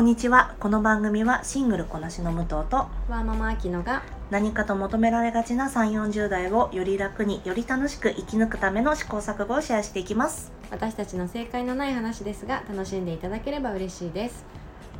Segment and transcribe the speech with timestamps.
[0.00, 0.54] こんにちは。
[0.58, 10.52] この番組はシングルこなしの武藤とわーママアキノが何かと求められがちな3 4 0代をより楽により楽しく生き抜くための試行錯誤をシェアしていきます。
[10.70, 14.46] 私たちの正解のない話ですが楽しんでいただければ嬉しいです。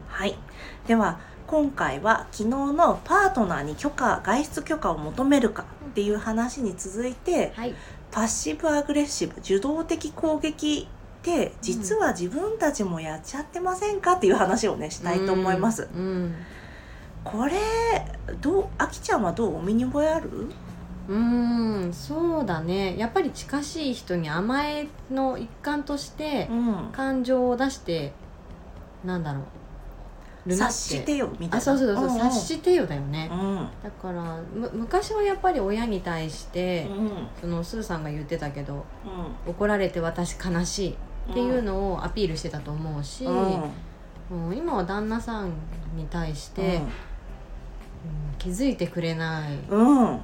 [0.08, 0.36] はい。
[0.86, 7.75] では今回は昨日のパートナーに許可外出許可を求めるかっていう話に続いてはい。
[8.11, 10.89] パッシブアグレッシブ受動的攻撃
[11.20, 15.88] って実は自分たちもやっちゃってませんかっていう話をねしたいと思います。
[15.94, 16.34] うんうん。
[17.22, 17.52] これ
[18.40, 20.30] どうあきちゃんはどうお身に覚えある？
[21.08, 22.96] うーんそうだね。
[22.96, 26.88] やっぱり近しい人に甘えの一環としてうん。
[26.93, 28.12] 感情を出して
[29.04, 29.43] なんだろう。
[30.52, 31.57] 察してよみたいな。
[31.58, 32.14] あそうそうそう、んん。
[32.14, 33.68] 察してよだよね、うん。
[33.84, 37.10] だからむ昔はやっぱり親に対して、うん。
[37.38, 38.86] そのスーさんが言ってたけど
[39.46, 40.88] う怒られて私悲しい。
[40.91, 40.94] ん
[41.30, 43.62] っていうのをアピールしてたと思うし、うん。
[44.30, 45.52] うん今は旦那さん
[45.96, 46.88] に対して、うん。
[48.38, 49.58] 気づいてくれない。
[49.68, 50.20] うん、うん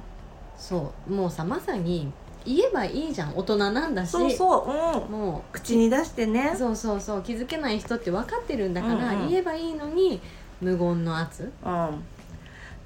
[0.57, 2.11] そうもうさまさに
[2.43, 3.37] 言えばいいじゃん。
[3.37, 6.55] 大人なんだしそうそう、うん、もう口に出してね。
[6.57, 9.29] そうそうそう気づけない人って分かってるんだから、うんうん。
[9.29, 10.21] 言えばいいのに
[10.61, 11.51] 無言の圧。
[11.63, 12.03] うん、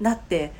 [0.02, 0.52] だって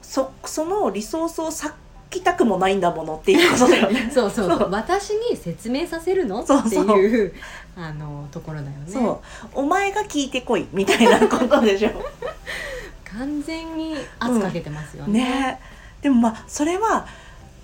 [0.00, 1.74] そそのリソースを割
[2.12, 4.10] きたくもないんだものっていうことだよね。
[4.14, 4.70] そうそうそう。
[4.70, 6.42] 私に説明させるの？
[6.42, 7.34] っていう
[7.76, 8.76] あのところだよね。
[8.86, 9.48] そう。
[9.54, 11.90] お前が聞いてこいみたいなことでしょ。
[13.16, 15.60] 完全に圧かけてますよね,、ね。
[16.00, 17.06] でもまあそれは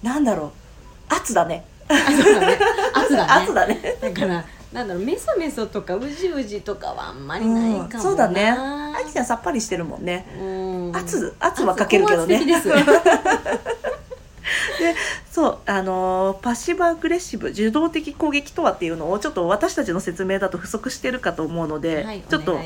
[0.02, 0.50] なんだろう。
[1.14, 1.64] 圧だね。
[1.88, 2.58] あそうだね。
[2.94, 3.32] 圧だね。
[3.32, 3.96] 圧だね。
[4.00, 5.04] だからなんだろう。
[5.04, 8.00] メソメソとかウジウジとかはあんまりないかもな、うん。
[8.02, 8.50] そうだね。
[8.50, 10.26] あきちゃんさっぱりしてるもんね。
[10.38, 10.96] うん。
[10.96, 12.42] 圧圧はかけるけどね
[14.78, 14.94] で
[15.28, 22.58] すそうあのーパッシブアグレッシブ受動的攻撃とはっていうのをちょっと私たちの説明だと不足してるかと思うので、はいちょっと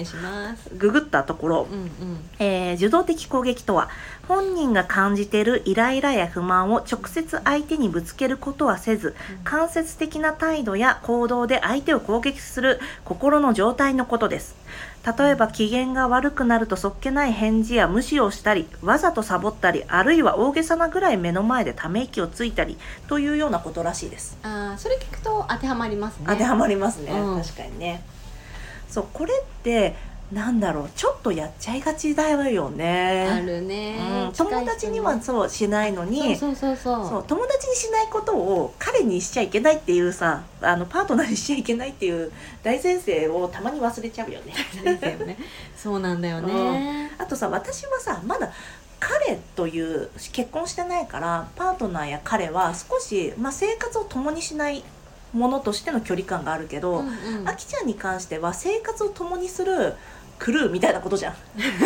[0.76, 1.90] ググったところ、うんうん。
[2.38, 3.88] えー受動的攻撃とは
[4.28, 14.56] 本人が感じているイライラや不満を直接相手にぶつけることはせず間接的な態度や行動で相手を攻撃する心の状態のことです
[15.04, 24.38] 例えば機嫌が悪くなるとそっけない返事や無視をしたりわざとサボったりあるいは大げさなぐらい目の前でため息をついたりというようなことらしいです。
[24.42, 26.26] あーそれ聞くと当てはまりますね。
[26.28, 27.42] 当てはまりますね、うん。
[27.42, 28.04] 確かにね。
[28.88, 29.96] そうこれって
[30.32, 33.28] なんだろうちょっとやっちゃいがちだよね。
[33.30, 33.98] あるね、
[34.28, 37.08] うん、友達にはそうしないのにそうそうそうそう。
[37.08, 42.32] そう友達にしないことを彼にしちゃいけないっていうさあのパートナーにしちゃいけないっていう
[42.62, 44.54] 大前提をたまに忘れちゃうよね。
[44.82, 45.36] ね。
[45.76, 48.52] そうなんだよね、あとさ私はさまだ
[49.00, 54.84] 彼という結婚してないからパートナーや彼は少し、まあ、生活を共にしない
[55.32, 57.48] ものとしての距離感があるけど、うんうん。
[57.48, 59.94] あきちゃんに関しては生活を共にする
[60.42, 61.34] クルーみたいなことじゃん。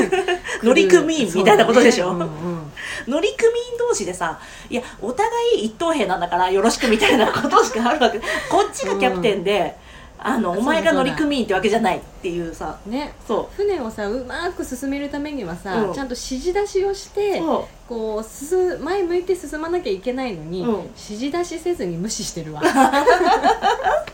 [0.64, 2.14] 乗組員みたいなことでしょ。
[2.14, 2.72] ねうんうん
[3.06, 3.36] 乗組員
[3.78, 4.40] 同士でさ
[4.70, 8.18] いやお互い一等兵なんだからよろしくみたいなことしかあるわけ。
[8.48, 9.76] こっちがキャプテンで、
[10.18, 12.78] あのそうだお前が乗組員ってわけじゃないっていうさ。
[12.86, 13.14] ね。
[13.28, 15.94] そ船をさうまく進めるためにはさ、うん。
[15.94, 17.42] ちゃんと指示出しをして
[17.86, 20.68] こう進前向いて進まなきゃいけないのに、うん。
[20.76, 22.62] 指示出しせずに無視してるわ。
[22.62, 22.64] う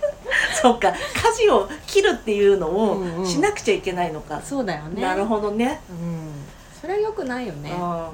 [0.62, 0.92] そうか。
[1.14, 3.22] 舵を切るっていうのうんうん。
[3.22, 5.02] をしなくちゃいけないのか、そうだよね。
[5.02, 6.32] なるほどね、うん、
[6.80, 7.72] それはよくないよね。
[7.72, 8.08] うん。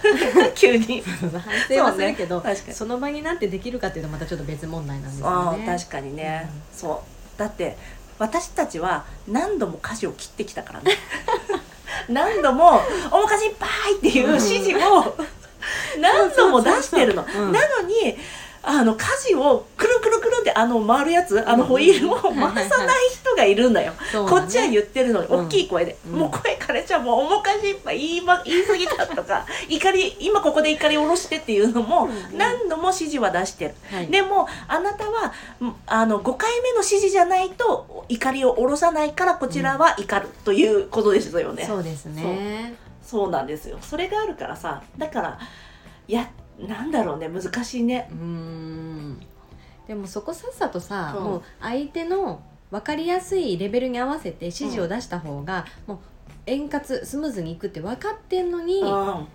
[0.56, 1.02] 急に。
[1.02, 2.74] 反省はするけどそうね確かに。
[2.74, 5.64] その場になってできるかっていうのはまたちょっと別問題なんですあよね。
[5.64, 7.02] ー確かにね、そ
[7.36, 7.38] う。
[7.38, 7.76] だって
[8.18, 10.92] 私たちは何度も舵を切ってきたからね。
[12.08, 12.80] 何度も
[13.12, 15.16] 「おもかじいっぱい!」っていう指示を
[16.00, 17.52] 何度も出してるの、なの
[17.86, 18.16] に
[18.62, 23.92] あの舵をくるくるくるってあの回るやつあのホイールを回さない人がいるんだよ、
[24.28, 25.46] こっちは言ってるのにうん。
[25.46, 26.18] 大きい声で、うん。
[26.18, 32.38] もう声枯れちゃうもうおもかじいっぱい言い,、ま、言い過ぎたとか怒り今ここで怒り下ろしてっていうのもうん。
[32.38, 33.74] 何度も指示は出してる。
[33.90, 42.74] はい、でもあなたはんあの5回目の指示じゃないと怒りを下ろさないからこちらは怒るということですよね、そうですね。
[43.02, 43.78] そうなんですよ。
[43.80, 45.38] それがあるからさだから
[46.06, 46.28] いや
[46.58, 48.08] なんだろうね難しいね。
[48.10, 49.20] うーん
[49.90, 51.20] でもそこさっさとさ、う。
[51.20, 52.40] んもう相手の
[52.70, 55.98] 分かりやすいレベルに合わせて指示を出した方が、もう
[56.46, 59.26] 円滑スムーズにいくって分かってんのに、うん。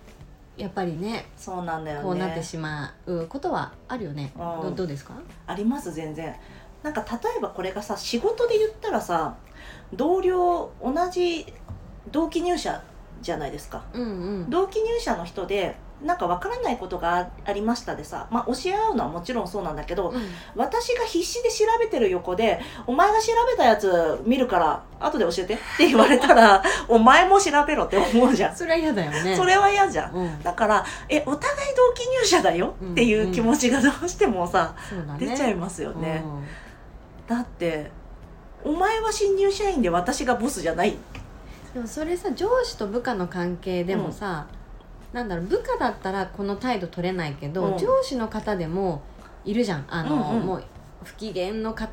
[0.56, 2.04] やっぱりねそうなんだよね。
[2.06, 4.62] こうなってしまうことはあるよね、うん。
[4.62, 5.16] どどうですか？
[5.46, 6.34] あります全然。
[6.84, 9.36] なんか例えばこれがさ仕事で言ったらさ
[9.92, 11.46] 同僚同じ
[12.14, 12.82] 同期入社
[13.22, 13.84] じゃないですか。
[13.92, 14.08] うんう
[14.44, 14.50] ん。
[14.50, 20.22] 同期入社の人でなんかわからないことがありましたでさ、まあ、教え合うのはもちろんそうなんだけど、うん。
[20.56, 28.56] 私が必死で調べてる横で「お前が調べたやつ見るから後で教えて」って言われたら「お前も調べろ」って思うじゃん。
[28.56, 29.36] それは嫌だよね。
[29.36, 30.14] それは嫌じゃん。
[30.14, 30.44] うん。
[30.44, 35.28] だからえお互い同期入社だよっていう気持ちがどうしてもさ、そうだね。
[35.28, 36.46] 出ちゃいますよね、うん。
[37.28, 37.90] だって
[38.64, 40.98] お前は新入社員で私がボスじゃない。
[41.74, 44.48] でもそれさ上司と部下の関係でもさ、
[45.14, 47.78] なんだろう部下だったらこの態度取れないけど、うん。
[47.78, 49.04] 上司の方でも
[49.44, 49.86] いるじゃん。
[49.88, 50.46] あの、うんうん。
[50.46, 50.64] もう
[51.04, 51.88] 不機嫌の塊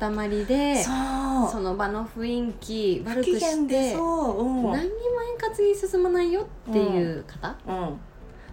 [0.45, 1.51] でそう。
[1.51, 4.93] その場の雰囲気悪くしてそううん、何にも
[5.29, 7.99] 円滑に進まないよっていう方、うん、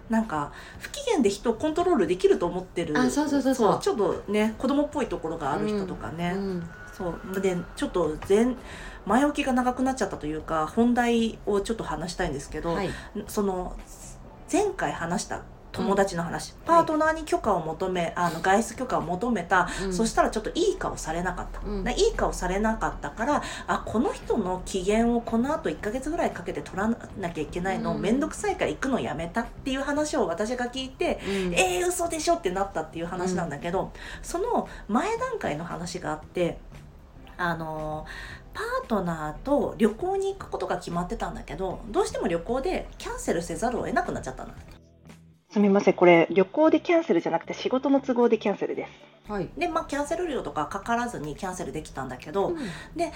[0.09, 2.97] なんか不機嫌で人をコントロールできると思ってる。
[2.97, 3.79] あそうそうそうそう。
[3.81, 6.69] ちょっとね子供っぽいところがある人とかね、うん。
[6.91, 7.41] そう。
[7.41, 8.55] でちょっと前
[9.05, 12.89] 前置きが長くなっちゃったというか本題をちょっと話したいんですけど、はい。
[13.27, 13.75] その
[14.51, 19.93] 前回話した友達の話、パートナーに許可を求めあの外出許可を求めた、うん。
[19.93, 21.83] そしたらちょっといい顔されなかった、うん。
[21.83, 28.01] でいい顔されなかったからあこの人の機嫌をこのあと1ヶ月ぐらいかけて取らなきゃいけないのうん。
[28.01, 31.53] 面倒、くさいから行くのやめたっていう話を私が聞いて、うん。
[31.53, 36.59] えー、嘘でしょってなったっていう話なんだけど、その前段階の話があって
[37.41, 38.05] あの
[38.53, 44.53] パートナーと旅行に行くことが決まってたんだけどどうしても旅行でキャンセルせざるを得なくなっちゃったの。
[45.49, 48.87] すみませんこれ旅行でキャンセルじゃなくて仕事の都合でキャンセルで
[49.27, 49.31] す。
[49.31, 52.57] はい、でまあキャンセル料とかかからずにキャンセルできたんだけど、うん。
[52.97, 53.11] え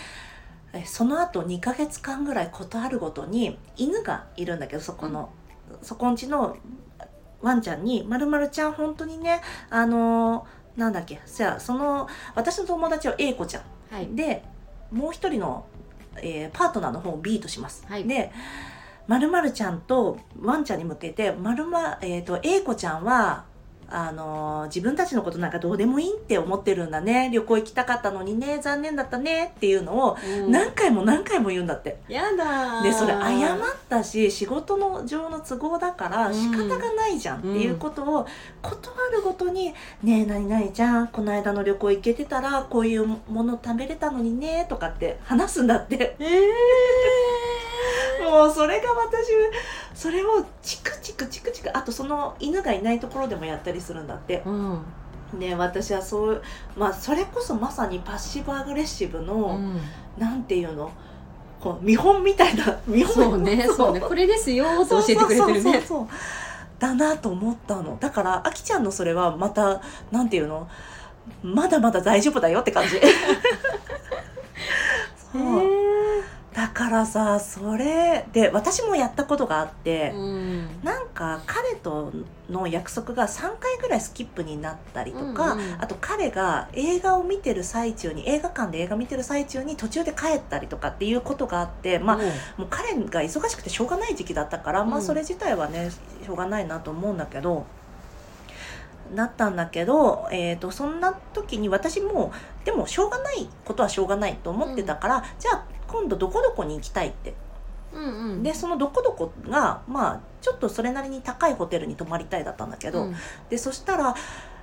[0.86, 5.30] その後2ヶ月間ぐらいことあるごとに犬がいるんだけどそこの、
[5.82, 6.58] そこんちの
[7.42, 13.64] ワンちゃんに「まるまるちゃん本当にねあのーなんだっけじゃあその私の友達は A 子ちゃん。
[13.90, 14.08] はい。
[14.14, 14.44] で
[14.92, 15.66] もう一人の、
[16.18, 17.86] えーパートナーの方を B とします。
[17.88, 18.32] はいで
[19.08, 23.46] まるまるちゃんとワンちゃんに向けてまるまえっ、と A 子ちゃんは
[23.90, 27.30] あのー自分たちのことなんかどうでもいいって思ってるんだね。
[27.32, 30.52] 旅行行きたかったのにね残念だったねっていうのをうん。
[30.52, 31.98] 何回も何回も言うんだって。
[32.08, 32.84] やだー。
[32.84, 33.60] でそれ謝っ
[33.90, 38.28] たし仕事の上の都合だから仕方がないじゃんっていうことを
[38.62, 39.74] 断るごとに
[40.04, 46.16] 「ねえ何々ちゃんこの間の旅行行けてたらこういうもの食べれたのにね」とかって話すんだって。
[46.20, 46.30] えー、
[48.30, 49.28] もうそれが私
[49.94, 54.44] それをチクチクチクチクあとその犬がいないところでもやったりするんだって。
[54.46, 54.82] うん。
[55.34, 56.42] ね私はそう
[56.78, 59.80] まあそれこそまさにパッシブアグレッシブの、うん。
[60.18, 60.92] なんていうの？
[61.60, 64.00] こう見本みたいな 見本そうねそうね。
[64.00, 66.08] これですよーと教えてくれてるねそうそうそう。
[66.78, 67.98] だなと思ったの。
[68.00, 69.82] だからあきちゃんのそれはまた
[70.12, 70.68] なんていうの？
[71.42, 73.00] まだまだ大丈夫だよって感じ。
[75.34, 75.85] そう
[76.56, 80.84] だからさそれで私もやったことがあって、うん。
[80.84, 82.14] なんか彼と
[82.50, 85.82] の約束が3回ぐらいスキップになったりとか、うんうん。
[85.82, 92.18] あと彼が映画を見てる最中に映画館で映画見てる最中に途中で帰ったりとかっていうことがあってまあ
[92.56, 95.04] もう彼が忙しくてしょうがない時期だったから、まあうん。
[95.04, 97.66] それ自体はねしょうがないなと思うんだけど
[99.14, 102.32] なったんだけど、えー、とそんな時に私も
[102.64, 107.34] でもしょうがないことはしょうがないと思ってたから、じゃあ今度どこどこに行きたいって。
[107.94, 108.44] うんうん。
[108.44, 113.16] でそのどこどこがまあちょっとそれなりに高いホテルに泊まりたいだったんだけど、うん。
[113.50, 114.16] でそしたら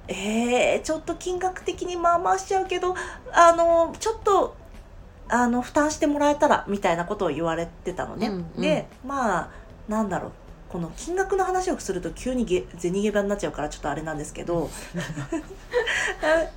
[0.09, 2.95] えー、ちょっと金額的にまあまあしちゃうけど
[3.33, 4.57] あのちょっと
[5.29, 8.29] あの負担してもらえたらみたいなことを言われてたのね。
[8.29, 8.61] うんうん。
[8.61, 9.51] でまあ
[9.89, 10.33] なんだろう
[10.73, 14.71] この金額の話をすると急にげ銭ゲバになっちゃうからちょっとあれなんですけど。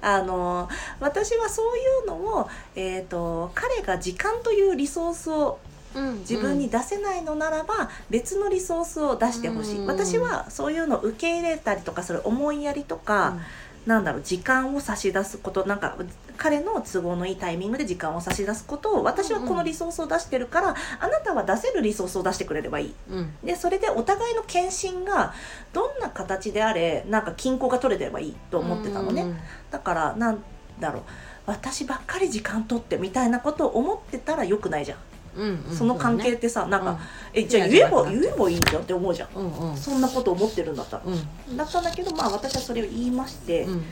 [0.02, 0.70] あの
[1.00, 5.60] 私はそういうのを、えー、と彼が時間というリソースを
[5.96, 9.88] うん自分に出せないのならば別のリソースを出してほしい、うん。
[9.88, 13.38] 私はそういうのを受け入れたりとかする思いやりとか、
[13.86, 15.96] なんだろう時間を差し出すことなんか
[16.38, 22.94] 彼の都合のいいタイミングで時間を差し出すことを私はこのリソースを出してるから、あなたは出せるリソースを出してくれればいい。
[23.10, 23.34] うん。
[23.44, 25.34] でそれでお互いの献身が
[25.72, 29.38] どんな形であれなんか均衡が取れてればいいと思ってたのね、うん。
[29.72, 30.44] だからなん
[30.80, 31.04] だろう
[31.46, 34.98] 私ばっかり時間取ってみたいなことを思ってたらよくないじゃん、
[35.36, 35.76] うんうん。
[35.76, 37.00] その関係ってさなんか、
[37.34, 39.30] えじゃあい言えば言えばいいじゃんって思うじゃん。
[39.36, 39.78] うんうん。
[39.78, 41.58] そんなこと思ってるんだったら、うん。
[41.58, 43.86] だったんだけどまあ私はそれを言いまして、うん。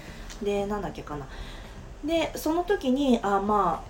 [0.43, 1.27] でなんだっけかな。
[2.05, 3.83] でその時にあま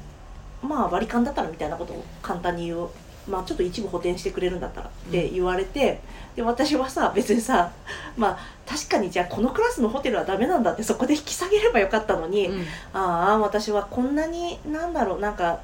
[0.63, 2.89] あまあ割り勘だったらみたいなことを簡単に言う。
[3.25, 6.01] まあちょっと一部補填してくれるんだったらって言われて、
[6.35, 7.71] で私はさ別にさ
[8.17, 8.37] まあ
[8.69, 12.65] 確かにじゃあこのクラスのホテルはダメなんだってそこで引き下げればよかったのに、うん。
[12.91, 15.61] ああ私はこんなになんだろうなんか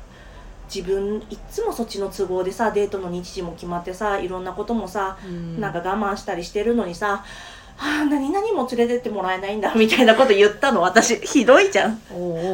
[0.73, 5.59] 自分いっつもそっちの都合でさデートの日時も決まってさいろんなこともさうん。
[5.59, 7.23] なんか我慢したりしてるのにさ
[7.81, 10.81] ああ何々も連れてってもらえないんだみたいなこと言ったの。
[10.81, 11.97] 私ひどいじゃん。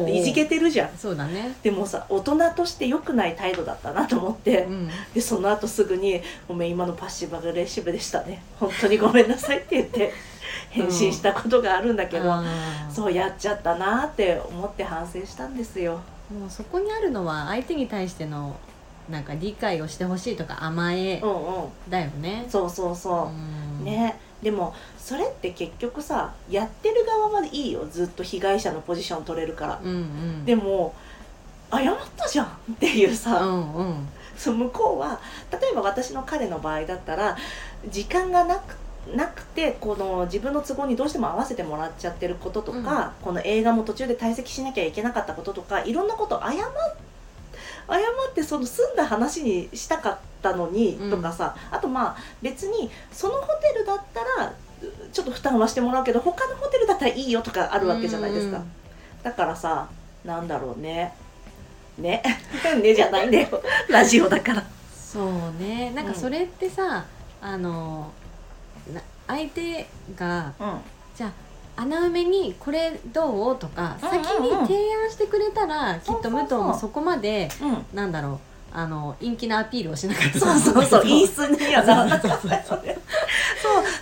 [0.08, 0.96] いじけてるじゃん。
[0.96, 1.56] そうだね。
[1.64, 4.90] でもさ大人として良くない態度だったなと思って、うん。
[5.12, 8.40] でその後すぐに「ごめん今のパッシブアグレッシブでしたね。
[8.60, 10.12] 本当にごめんなさい」って言って
[10.70, 12.94] 返信したことがあるんだけど、あー。
[12.94, 16.00] そうやっちゃったなって思って反省したんですよ。
[16.32, 18.56] もうそこにあるのは相手に対しての
[19.08, 21.68] なんか理解をしてほしいとか甘えうんうん。
[21.88, 22.46] だよね。
[22.48, 23.80] そうそうそう。
[23.80, 23.84] う、ん。
[23.84, 24.18] ね。
[24.42, 27.86] でもそれって結局さやってる側までいいよ。
[27.90, 30.44] ずっと被害者のポジション取れるから、うんうん。
[30.44, 30.94] でも
[31.70, 34.08] 謝ったじゃんっていううさ、んうん。
[34.36, 35.20] その向こうは
[35.52, 37.36] 例えば私の彼の場合だったら
[37.88, 38.76] 時間がなく
[39.14, 46.52] なくてこの自分の都合にどうしても合わせてもらっちゃってることとか、この映画も途中で退席しなきゃいけなかったこととかいろんなこと謝っ
[47.88, 47.94] 謝
[48.30, 54.52] ってその済んだ話にしたかったのに、うんとかさあとまあ別にそのホテルだったら
[55.12, 58.64] ちょっと負担はしてもらうけど他のホテルだったらいいよとかあるわけじゃないですか、うん。
[59.22, 59.88] だからさ
[60.24, 61.14] なんだろうね。
[61.98, 62.22] ね。
[62.82, 64.64] ねじゃないんだよラジオだから。
[64.92, 65.92] そうね。
[65.92, 67.06] なんかそれってさ、
[67.40, 68.25] あのな
[69.26, 70.80] 相手がうん。
[71.16, 77.86] じゃあ穴埋めに「これどう?」とか先に提案してくれたら、きっと武藤もそこまでうん。
[77.94, 78.38] なんだろう
[78.72, 80.32] あの陰気なアピールをしなかった。
[80.32, 82.26] とそう思そうそうけど言い過ぎやな そ
[82.76, 82.82] う。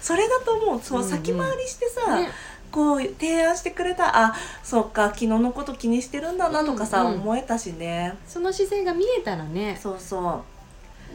[0.00, 1.10] それだと思うそう、うんうん。
[1.10, 2.30] 先回りしてさ、ね。
[2.74, 8.16] こう提案してくれたあそうか昨日のこと気にしてるんだなとかさ、うんうん思えたしね。
[8.26, 9.78] その姿勢が見えたらね。
[9.80, 10.42] そうそ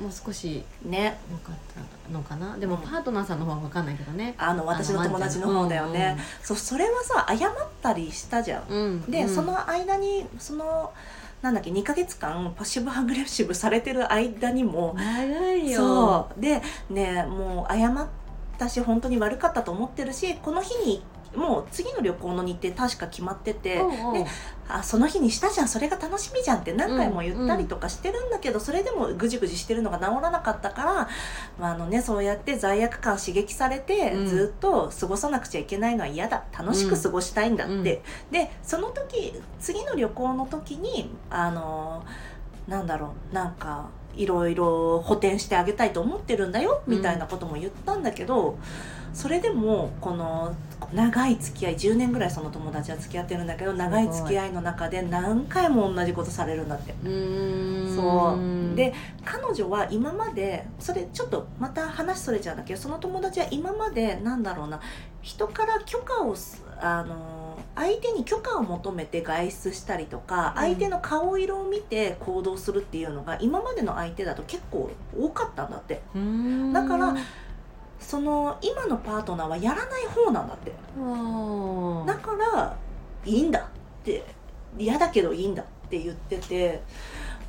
[0.02, 1.56] もう少しうね良かっ
[2.08, 2.58] たのかな？
[2.58, 7.52] でもうんパートナーさんの方は分かんないけどね、あの私の友達の方だよね、そうそれはさ謝っ
[7.82, 8.64] たりしたじゃん。
[8.70, 9.12] うんうん。
[9.12, 10.94] で、うんその間にその
[11.42, 15.78] なんだっけ2ヶ月間パッシブアグレッシブされてる間にも長いよ。
[15.78, 16.42] そう。
[16.42, 18.08] でねもう謝っ
[18.58, 21.02] たし本当に悪かったと思ってるしこの日に
[21.36, 24.14] もう次の旅行の日程確か決まってて、うんうん。
[24.14, 24.26] で
[24.68, 31.10] あその日にしたじゃんそれが楽しみじゃんって何回も言ったりとかしてるんだけど、それでもぐじぐじしてるのが治らなかったから、
[31.60, 34.28] まああのね、そうやって罪悪感刺激されて、うん。
[34.28, 36.44] ずっと過ごさなくちゃいけないのは嫌だ。
[36.58, 37.84] 楽しく過ごしたいんだって、うん。
[37.84, 38.02] で
[38.64, 42.04] その時次の旅行の時にあの
[42.68, 48.58] なんだろうなんかいろいろ補填してあげたいと思ってるんだよみたいなことも言ったんだけど、
[49.14, 50.56] それでもこの
[50.94, 56.94] 長い付き合い10年ぐらいその友達は付き合ってるんだけど長い付き合いの中で何回も同じことされるんだって。
[57.96, 58.76] そう。
[58.76, 58.94] で
[59.26, 64.80] 彼女は今までそれちょっとまた話それちゃうんだけどその友達は今までなんだろうな
[65.22, 70.64] 人から許可をすあの相手に許可を求めて外出したりとか、うん。
[70.64, 76.02] 相手の顔色を見て行動するっていうのが今までの相手だと結構多かったんだって。
[76.74, 77.16] だから
[78.00, 80.72] その今のパートナーはやらない方なんだって。
[80.98, 82.76] あだから
[83.26, 83.64] いいんだっ
[84.04, 84.24] て。
[84.78, 86.84] 嫌だけどいいんだって言ってて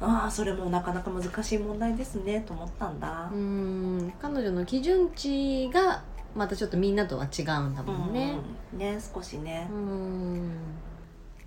[0.00, 3.30] ああそれもなかなか難しい問題ですねと思ったんだ。
[3.30, 4.12] うー、ん。
[4.22, 6.02] 彼女の基準値が
[6.34, 8.38] またちょっとみんなとは違うんだもんね。
[8.72, 8.78] うん。
[8.78, 10.50] ね少しね、うーん。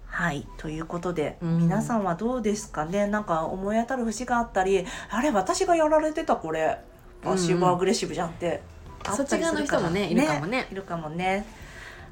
[0.06, 0.48] はい。
[0.58, 1.58] ということで、うん。
[1.58, 3.08] 皆さんはどうですかね？
[3.08, 6.80] なんか思い当たる節があったりあれ私がやられてたこれ。
[7.24, 8.73] パッシブアグレッシブじゃんって、あ
[9.12, 10.10] そっち側の人もね。
[10.10, 10.68] いるかもね。
[10.72, 11.46] いるかもね。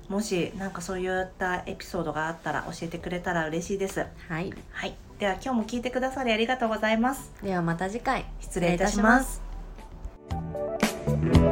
[0.10, 4.06] もしなんかそういったエピソードがあったら教えてくれたら嬉しいです。
[4.28, 4.54] はい。
[4.72, 4.96] はい。
[5.20, 7.32] では今日も聞いてくださりありがとうございます。
[7.42, 8.26] ではまた次回。
[8.42, 9.42] 失礼いたします。
[10.32, 11.51] 失礼いたします